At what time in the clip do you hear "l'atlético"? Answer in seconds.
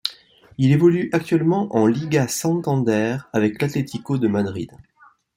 3.61-4.17